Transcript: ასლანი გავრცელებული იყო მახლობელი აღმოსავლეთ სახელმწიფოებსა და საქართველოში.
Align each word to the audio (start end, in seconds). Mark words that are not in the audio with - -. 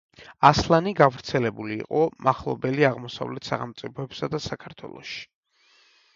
ასლანი 0.47 0.93
გავრცელებული 0.99 1.77
იყო 1.83 2.01
მახლობელი 2.29 2.87
აღმოსავლეთ 2.91 3.51
სახელმწიფოებსა 3.53 4.33
და 4.35 4.43
საქართველოში. 4.49 5.23